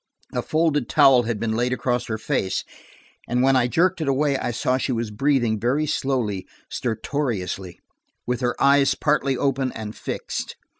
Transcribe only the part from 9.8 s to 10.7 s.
fixed.